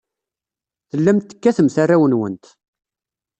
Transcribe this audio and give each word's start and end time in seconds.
Tellamt 0.89 1.25
tekkatemt 1.29 1.77
arraw-nwent. 1.83 2.45